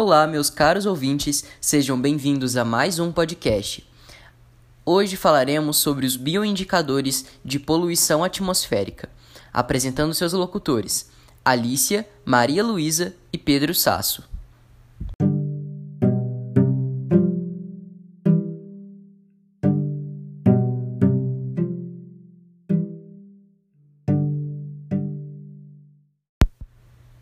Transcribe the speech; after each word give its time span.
Olá, 0.00 0.28
meus 0.28 0.48
caros 0.48 0.86
ouvintes, 0.86 1.42
sejam 1.60 2.00
bem-vindos 2.00 2.56
a 2.56 2.64
mais 2.64 3.00
um 3.00 3.10
podcast. 3.10 3.84
Hoje 4.86 5.16
falaremos 5.16 5.78
sobre 5.78 6.06
os 6.06 6.14
bioindicadores 6.14 7.26
de 7.44 7.58
poluição 7.58 8.22
atmosférica, 8.22 9.08
apresentando 9.52 10.14
seus 10.14 10.32
locutores 10.32 11.10
Alicia, 11.44 12.08
Maria 12.24 12.62
Luísa 12.62 13.12
e 13.32 13.36
Pedro 13.36 13.74
Sasso. 13.74 14.22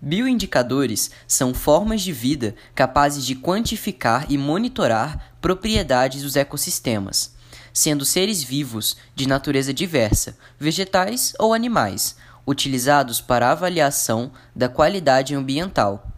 Bioindicadores 0.07 1.11
são 1.27 1.53
formas 1.53 2.01
de 2.01 2.13
vida 2.13 2.55
capazes 2.77 3.27
de 3.27 3.35
quantificar 3.35 4.27
e 4.31 4.39
monitorar 4.39 5.33
propriedades 5.41 6.23
dos 6.23 6.37
ecossistemas, 6.37 7.35
sendo 7.73 8.05
seres 8.05 8.41
vivos 8.41 8.97
de 9.17 9.27
natureza 9.27 9.75
diversa, 9.75 10.39
vegetais 10.61 11.35
ou 11.41 11.53
animais, 11.53 12.15
utilizados 12.47 13.21
para 13.21 13.51
avaliação 13.51 14.31
da 14.55 14.69
qualidade 14.69 15.35
ambiental. 15.35 16.09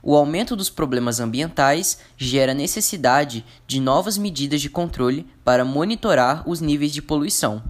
O 0.00 0.14
aumento 0.14 0.54
dos 0.54 0.70
problemas 0.70 1.18
ambientais 1.18 1.98
gera 2.16 2.54
necessidade 2.54 3.44
de 3.66 3.80
novas 3.80 4.16
medidas 4.16 4.60
de 4.60 4.70
controle 4.70 5.26
para 5.44 5.64
monitorar 5.64 6.48
os 6.48 6.60
níveis 6.60 6.92
de 6.92 7.02
poluição. 7.02 7.60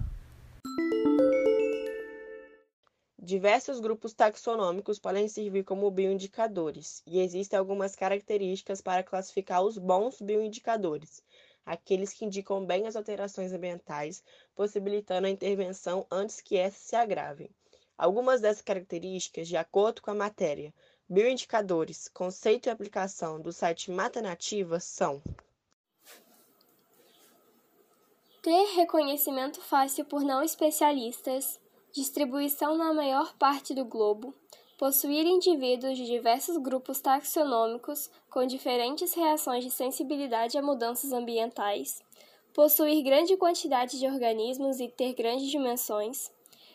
Diversos 3.25 3.79
grupos 3.79 4.11
taxonômicos 4.13 4.99
podem 4.99 5.29
servir 5.29 5.63
como 5.63 5.89
bioindicadores, 5.89 7.01
e 7.07 7.21
existem 7.21 7.57
algumas 7.57 7.95
características 7.95 8.81
para 8.81 9.01
classificar 9.01 9.63
os 9.63 9.77
bons 9.77 10.19
bioindicadores, 10.19 11.23
aqueles 11.65 12.11
que 12.11 12.25
indicam 12.25 12.65
bem 12.65 12.85
as 12.85 12.97
alterações 12.97 13.53
ambientais, 13.53 14.21
possibilitando 14.53 15.25
a 15.25 15.29
intervenção 15.29 16.05
antes 16.11 16.41
que 16.41 16.57
essas 16.57 16.81
se 16.81 16.97
agravem. 16.97 17.49
Algumas 17.97 18.41
dessas 18.41 18.61
características, 18.61 19.47
de 19.47 19.55
acordo 19.55 20.01
com 20.01 20.11
a 20.11 20.15
matéria 20.15 20.73
Bioindicadores, 21.07 22.09
conceito 22.09 22.67
e 22.67 22.69
aplicação 22.71 23.39
do 23.39 23.53
site 23.53 23.89
Mata 23.89 24.21
Nativa 24.21 24.81
são 24.81 25.21
ter 28.41 28.75
reconhecimento 28.75 29.61
fácil 29.61 30.03
por 30.03 30.21
não 30.21 30.43
especialistas, 30.43 31.61
distribuição 31.93 32.75
na 32.75 32.91
maior 32.91 33.35
parte 33.35 33.71
do 33.75 33.85
globo, 33.85 34.33
possuir 34.79 35.27
indivíduos 35.27 35.95
de 35.95 36.07
diversos 36.07 36.57
grupos 36.57 36.99
taxonômicos 36.99 38.09
com 38.31 38.47
diferentes 38.47 39.13
reações 39.13 39.63
de 39.63 39.69
sensibilidade 39.69 40.57
a 40.57 40.61
mudanças 40.61 41.13
ambientais, 41.13 42.01
possuir 42.51 43.03
grande 43.03 43.37
quantidade 43.37 43.99
de 43.99 44.07
organismos 44.07 44.79
e 44.79 44.87
ter 44.87 45.13
grandes 45.13 45.51
dimensões, 45.51 46.31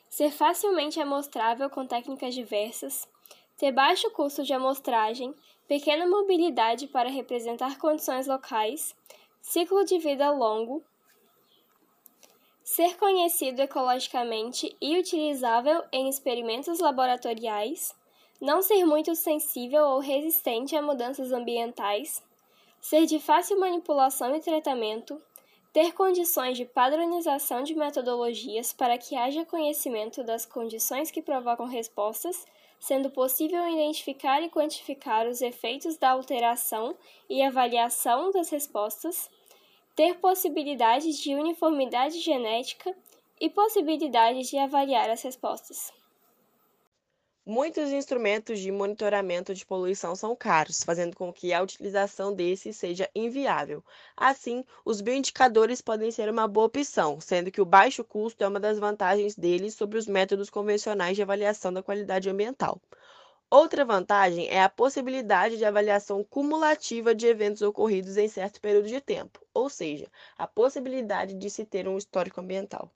ser 0.08 0.30
facilmente 0.30 1.00
amostrável 1.00 1.68
com 1.68 1.84
técnicas 1.84 2.32
diversas, 2.32 3.08
ter 3.56 3.72
baixo 3.72 4.08
custo 4.12 4.44
de 4.44 4.52
amostragem, 4.52 5.34
pequena 5.66 6.06
mobilidade 6.06 6.86
para 6.86 7.10
representar 7.10 7.76
condições 7.76 8.28
locais, 8.28 8.94
ciclo 9.42 9.84
de 9.84 9.98
vida 9.98 10.30
longo, 10.30 10.80
ser 12.68 12.98
conhecido 12.98 13.62
ecologicamente 13.62 14.76
e 14.78 14.98
utilizável 14.98 15.82
em 15.90 16.06
experimentos 16.06 16.80
laboratoriais, 16.80 17.94
não 18.38 18.60
ser 18.60 18.84
muito 18.84 19.16
sensível 19.16 19.86
ou 19.86 20.00
resistente 20.00 20.76
a 20.76 20.82
mudanças 20.82 21.32
ambientais, 21.32 22.22
ser 22.78 23.06
de 23.06 23.18
fácil 23.18 23.58
manipulação 23.58 24.36
e 24.36 24.40
tratamento, 24.40 25.18
ter 25.72 25.94
condições 25.94 26.58
de 26.58 26.66
padronização 26.66 27.62
de 27.62 27.74
metodologias 27.74 28.70
para 28.70 28.98
que 28.98 29.16
haja 29.16 29.46
conhecimento 29.46 30.22
das 30.22 30.44
condições 30.44 31.10
que 31.10 31.22
provocam 31.22 31.64
respostas, 31.64 32.44
sendo 32.78 33.08
possível 33.08 33.66
identificar 33.66 34.42
e 34.42 34.50
quantificar 34.50 35.26
os 35.26 35.40
efeitos 35.40 35.96
da 35.96 36.10
alteração 36.10 36.94
e 37.30 37.42
avaliação 37.42 38.30
das 38.30 38.50
respostas 38.50 39.30
ter 39.98 40.14
possibilidades 40.20 41.18
de 41.18 41.34
uniformidade 41.34 42.20
genética 42.20 42.94
e 43.40 43.50
possibilidades 43.50 44.48
de 44.48 44.56
avaliar 44.56 45.10
as 45.10 45.22
respostas. 45.22 45.92
Muitos 47.44 47.90
instrumentos 47.90 48.60
de 48.60 48.70
monitoramento 48.70 49.52
de 49.52 49.66
poluição 49.66 50.14
são 50.14 50.36
caros, 50.36 50.84
fazendo 50.84 51.16
com 51.16 51.32
que 51.32 51.52
a 51.52 51.60
utilização 51.60 52.32
desses 52.32 52.76
seja 52.76 53.10
inviável. 53.12 53.82
Assim, 54.16 54.64
os 54.84 55.00
bioindicadores 55.00 55.80
podem 55.80 56.12
ser 56.12 56.30
uma 56.30 56.46
boa 56.46 56.66
opção, 56.66 57.20
sendo 57.20 57.50
que 57.50 57.60
o 57.60 57.66
baixo 57.66 58.04
custo 58.04 58.44
é 58.44 58.46
uma 58.46 58.60
das 58.60 58.78
vantagens 58.78 59.34
deles 59.34 59.74
sobre 59.74 59.98
os 59.98 60.06
métodos 60.06 60.48
convencionais 60.48 61.16
de 61.16 61.22
avaliação 61.22 61.72
da 61.72 61.82
qualidade 61.82 62.30
ambiental. 62.30 62.80
Outra 63.50 63.82
vantagem 63.82 64.46
é 64.48 64.62
a 64.62 64.68
possibilidade 64.68 65.56
de 65.56 65.64
avaliação 65.64 66.22
cumulativa 66.22 67.14
de 67.14 67.26
eventos 67.26 67.62
ocorridos 67.62 68.18
em 68.18 68.28
certo 68.28 68.60
período 68.60 68.88
de 68.88 69.00
tempo, 69.00 69.40
ou 69.54 69.70
seja, 69.70 70.06
a 70.36 70.46
possibilidade 70.46 71.32
de 71.32 71.48
se 71.48 71.64
ter 71.64 71.88
um 71.88 71.96
histórico 71.96 72.42
ambiental. 72.42 72.90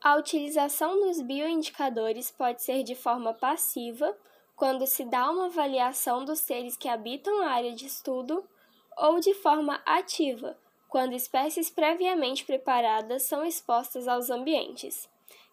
A 0.00 0.14
utilização 0.14 1.00
dos 1.00 1.20
bioindicadores 1.20 2.30
pode 2.30 2.62
ser 2.62 2.84
de 2.84 2.94
forma 2.94 3.34
passiva, 3.34 4.16
quando 4.54 4.86
se 4.86 5.04
dá 5.04 5.28
uma 5.28 5.46
avaliação 5.46 6.24
dos 6.24 6.38
seres 6.38 6.76
que 6.76 6.88
habitam 6.88 7.42
a 7.42 7.50
área 7.50 7.74
de 7.74 7.86
estudo, 7.86 8.48
ou 8.96 9.18
de 9.18 9.34
forma 9.34 9.82
ativa, 9.84 10.56
quando 10.88 11.14
espécies 11.14 11.68
previamente 11.68 12.44
preparadas 12.44 13.24
são 13.24 13.44
expostas 13.44 14.06
aos 14.06 14.30
ambientes 14.30 15.08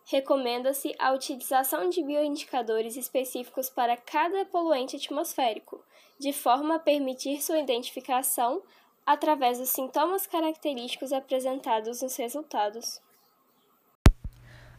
recomenda-se 0.06 0.94
a 1.00 1.12
utilização 1.12 1.90
de 1.90 2.03
bioindicadores 2.03 2.96
específicos 2.96 3.69
para 3.69 3.97
cada 3.97 4.46
poluente 4.46 4.96
atmosférico, 4.96 5.81
de 6.19 6.34
forma 6.34 6.75
a 6.75 6.80
permitir 6.80 7.41
sua 7.41 7.59
identificação 7.59 8.62
através 9.06 9.59
dos 9.59 9.69
sintomas 9.69 10.25
característicos 10.25 11.12
apresentados 11.12 12.02
nos 12.02 12.16
resultados. 12.16 13.02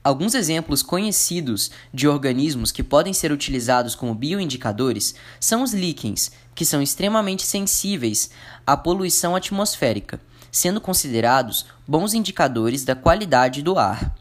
Alguns 0.03 0.35
exemplos 0.35 0.83
conhecidos 0.83 1.71
de 1.93 2.07
organismos 2.07 2.71
que 2.71 2.83
podem 2.83 3.15
ser 3.15 3.33
utilizados 3.33 3.95
como 3.95 4.15
bioindicadores 4.15 5.15
são 5.41 5.63
os 5.63 5.73
líquens, 5.73 6.31
que 6.55 6.65
são 6.67 6.83
extremamente 6.83 7.43
sensíveis 7.43 8.31
à 8.67 8.77
poluição 8.77 9.35
atmosférica, 9.35 10.21
sendo 10.53 10.79
considerados 10.79 11.65
bons 11.89 12.13
indicadores 12.13 12.85
da 12.85 12.95
qualidade 12.95 13.63
do 13.63 13.79
ar. 13.79 14.15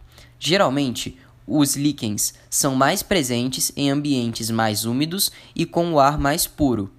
Geralmente, 0.45 1.17
os 1.47 1.77
líquens 1.77 2.33
são 2.49 2.75
mais 2.75 3.01
presentes 3.01 3.71
em 3.77 3.89
ambientes 3.89 4.49
mais 4.49 4.83
úmidos 4.83 5.31
e 5.55 5.65
com 5.65 5.93
o 5.93 6.01
ar 6.01 6.19
mais 6.19 6.45
puro. 6.45 6.91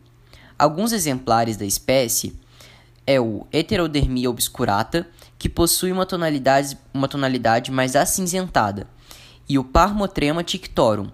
Alguns 0.59 0.93
exemplares 0.93 1.59
da 1.59 1.67
espécie 1.67 2.41
é 3.07 3.21
o 3.21 3.47
Heterodermia 3.53 4.31
obscurata, 4.31 5.07
que 5.39 5.47
possui 5.47 5.93
uma 5.93 6.07
tonalidade, 6.07 6.79
uma 6.95 7.07
tonalidade 7.07 7.71
mais 7.71 7.95
acinzentada, 7.95 8.89
e 9.47 9.59
o 9.59 9.65
Parmotrema 9.65 10.43
tictorum, 10.43 11.11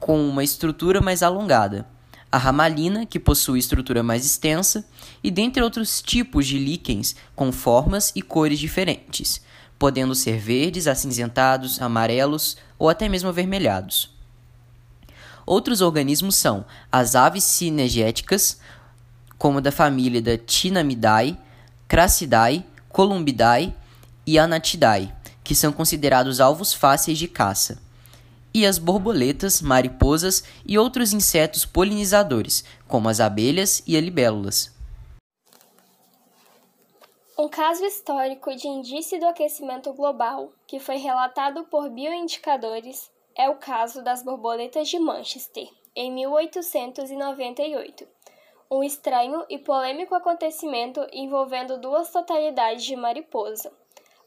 com 0.00 0.26
uma 0.26 0.42
estrutura 0.42 1.02
mais 1.02 1.22
alongada, 1.22 1.86
a 2.32 2.38
ramalina, 2.38 3.04
que 3.04 3.20
possui 3.20 3.58
estrutura 3.58 4.02
mais 4.02 4.24
extensa, 4.24 4.88
e 5.22 5.30
dentre 5.30 5.62
outros 5.62 6.00
tipos 6.00 6.46
de 6.46 6.58
líquens 6.58 7.14
com 7.36 7.52
formas 7.52 8.10
e 8.16 8.22
cores 8.22 8.58
diferentes 8.58 9.42
podendo 9.78 10.14
ser 10.14 10.38
verdes, 10.38 10.86
acinzentados, 10.86 11.80
amarelos 11.80 12.56
ou 12.78 12.88
até 12.88 13.08
mesmo 13.08 13.28
avermelhados. 13.28 14.10
Outros 15.46 15.80
organismos 15.80 16.36
são 16.36 16.64
as 16.90 17.14
aves 17.14 17.44
cinegéticas, 17.44 18.58
como 19.36 19.60
da 19.60 19.70
família 19.70 20.22
da 20.22 20.38
Tinamidae, 20.38 21.36
Crassidae, 21.86 22.64
Columbidae 22.88 23.74
e 24.26 24.38
Anatidae, 24.38 25.12
que 25.42 25.54
são 25.54 25.70
considerados 25.70 26.40
alvos 26.40 26.72
fáceis 26.72 27.18
de 27.18 27.28
caça, 27.28 27.78
e 28.54 28.64
as 28.64 28.78
borboletas, 28.78 29.60
mariposas 29.60 30.44
e 30.64 30.78
outros 30.78 31.12
insetos 31.12 31.66
polinizadores, 31.66 32.64
como 32.88 33.08
as 33.08 33.20
abelhas 33.20 33.82
e 33.86 33.96
as 33.96 34.02
libélulas. 34.02 34.73
Um 37.36 37.48
caso 37.48 37.84
histórico 37.84 38.54
de 38.54 38.68
indício 38.68 39.18
do 39.18 39.26
aquecimento 39.26 39.92
global, 39.92 40.52
que 40.68 40.78
foi 40.78 40.98
relatado 40.98 41.64
por 41.64 41.90
bioindicadores, 41.90 43.10
é 43.34 43.50
o 43.50 43.56
caso 43.56 44.04
das 44.04 44.22
borboletas 44.22 44.88
de 44.88 45.00
Manchester, 45.00 45.68
em 45.96 46.12
1898. 46.12 48.06
Um 48.70 48.84
estranho 48.84 49.44
e 49.50 49.58
polêmico 49.58 50.14
acontecimento 50.14 51.04
envolvendo 51.12 51.76
duas 51.76 52.08
totalidades 52.12 52.84
de 52.84 52.94
mariposa. 52.94 53.72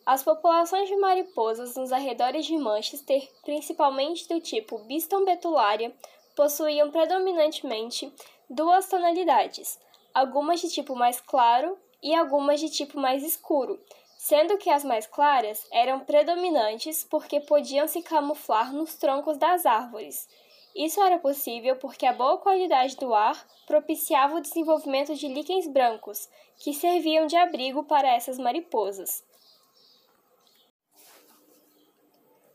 As 0.06 0.22
populações 0.22 0.90
de 0.90 0.98
mariposas 0.98 1.78
nos 1.78 1.94
arredores 1.94 2.46
de 2.46 2.58
Manchester, 2.58 3.26
principalmente 3.46 4.28
do 4.28 4.42
tipo 4.42 4.80
Biston 4.80 5.24
betulária, 5.24 5.96
possuíam 6.36 6.92
predominantemente 6.92 8.14
duas 8.50 8.90
tonalidades, 8.90 9.80
algumas 10.14 10.60
de 10.60 10.68
tipo 10.70 10.94
mais 10.94 11.22
claro 11.22 11.78
e 12.02 12.14
algumas 12.16 12.60
de 12.60 12.70
tipo 12.70 13.00
mais 13.00 13.24
escuro, 13.24 13.80
sendo 14.18 14.58
que 14.58 14.70
as 14.70 14.84
mais 14.84 15.06
claras 15.06 15.66
eram 15.72 16.00
predominantes 16.02 17.04
porque 17.04 17.40
podiam 17.40 17.88
se 17.88 18.02
camuflar 18.02 18.74
nos 18.74 18.96
troncos 18.96 19.38
das 19.38 19.66
árvores. 19.66 20.28
Isso 20.76 21.02
era 21.02 21.18
possível 21.18 21.76
porque 21.78 22.06
a 22.06 22.14
boa 22.14 22.38
qualidade 22.38 22.96
do 22.98 23.14
ar 23.14 23.46
propiciava 23.66 24.36
o 24.36 24.42
desenvolvimento 24.42 25.16
de 25.16 25.28
líquens 25.28 25.68
brancos, 25.68 26.30
que 26.60 26.74
serviam 26.74 27.26
de 27.26 27.36
abrigo 27.36 27.84
para 27.84 28.14
essas 28.14 28.38
mariposas. 28.38 29.24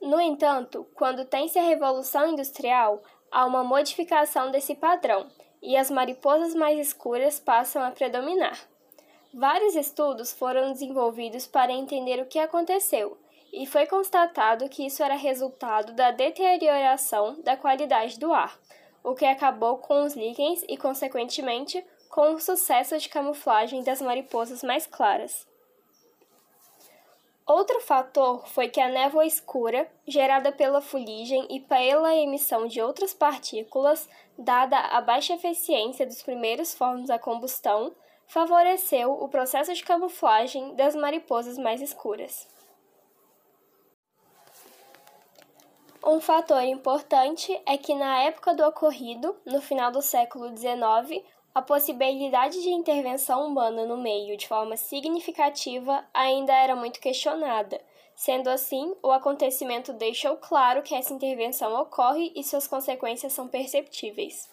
No 0.00 0.20
entanto, 0.20 0.86
quando 0.94 1.24
tem-se 1.24 1.58
a 1.58 1.62
Revolução 1.62 2.28
Industrial, 2.28 3.00
há 3.30 3.46
uma 3.46 3.62
modificação 3.62 4.50
desse 4.50 4.74
padrão 4.74 5.28
e 5.62 5.76
as 5.76 5.90
mariposas 5.90 6.54
mais 6.54 6.78
escuras 6.78 7.38
passam 7.38 7.82
a 7.82 7.92
predominar. 7.92 8.71
Vários 9.34 9.74
estudos 9.74 10.30
foram 10.30 10.72
desenvolvidos 10.72 11.46
para 11.46 11.72
entender 11.72 12.20
o 12.20 12.26
que 12.26 12.38
aconteceu, 12.38 13.16
e 13.50 13.66
foi 13.66 13.86
constatado 13.86 14.68
que 14.68 14.84
isso 14.84 15.02
era 15.02 15.14
resultado 15.14 15.94
da 15.94 16.10
deterioração 16.10 17.40
da 17.40 17.56
qualidade 17.56 18.18
do 18.18 18.32
ar, 18.34 18.58
o 19.02 19.14
que 19.14 19.24
acabou 19.24 19.78
com 19.78 20.04
os 20.04 20.14
líquens 20.14 20.62
e, 20.68 20.76
consequentemente, 20.76 21.82
com 22.10 22.34
o 22.34 22.40
sucesso 22.40 22.98
de 22.98 23.08
camuflagem 23.08 23.82
das 23.82 24.02
mariposas 24.02 24.62
mais 24.62 24.86
claras. 24.86 25.46
Outro 27.46 27.80
fator 27.80 28.46
foi 28.48 28.68
que 28.68 28.80
a 28.80 28.88
névoa 28.88 29.26
escura, 29.26 29.90
gerada 30.06 30.52
pela 30.52 30.80
fuligem 30.80 31.46
e 31.50 31.58
pela 31.58 32.14
emissão 32.14 32.66
de 32.66 32.80
outras 32.80 33.14
partículas, 33.14 34.08
dada 34.38 34.78
a 34.78 35.00
baixa 35.00 35.34
eficiência 35.34 36.06
dos 36.06 36.22
primeiros 36.22 36.74
fornos 36.74 37.10
a 37.10 37.18
combustão, 37.18 37.92
favoreceu 38.32 39.12
o 39.12 39.28
processo 39.28 39.74
de 39.74 39.84
camuflagem 39.84 40.74
das 40.74 40.94
mariposas 40.94 41.58
mais 41.58 41.82
escuras. 41.82 42.48
Um 46.02 46.18
fator 46.18 46.62
importante 46.62 47.52
é 47.66 47.76
que, 47.76 47.94
na 47.94 48.22
época 48.22 48.54
do 48.54 48.64
ocorrido, 48.64 49.36
no 49.44 49.60
final 49.60 49.92
do 49.92 50.00
século 50.00 50.48
XIX, 50.56 51.22
a 51.54 51.60
possibilidade 51.60 52.62
de 52.62 52.70
intervenção 52.70 53.46
humana 53.46 53.84
no 53.84 53.98
meio 53.98 54.34
de 54.38 54.48
forma 54.48 54.78
significativa 54.78 56.02
ainda 56.14 56.54
era 56.54 56.74
muito 56.74 57.00
questionada. 57.00 57.78
Sendo 58.16 58.48
assim, 58.48 58.96
o 59.02 59.12
acontecimento 59.12 59.92
deixou 59.92 60.38
claro 60.38 60.82
que 60.82 60.94
essa 60.94 61.12
intervenção 61.12 61.78
ocorre 61.78 62.32
e 62.34 62.42
suas 62.42 62.66
consequências 62.66 63.34
são 63.34 63.46
perceptíveis. 63.46 64.48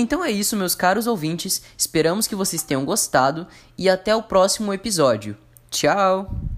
Então 0.00 0.24
é 0.24 0.30
isso, 0.30 0.56
meus 0.56 0.74
caros 0.74 1.06
ouvintes. 1.06 1.60
Esperamos 1.76 2.26
que 2.26 2.34
vocês 2.34 2.62
tenham 2.62 2.86
gostado 2.86 3.46
e 3.76 3.86
até 3.86 4.16
o 4.16 4.22
próximo 4.22 4.72
episódio. 4.72 5.36
Tchau! 5.70 6.49